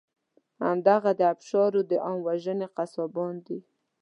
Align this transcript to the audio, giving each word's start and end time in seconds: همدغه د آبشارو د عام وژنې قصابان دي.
همدغه 0.65 1.11
د 1.19 1.21
آبشارو 1.33 1.81
د 1.91 1.91
عام 2.05 2.19
وژنې 2.27 2.67
قصابان 2.77 3.33
دي. 3.45 3.59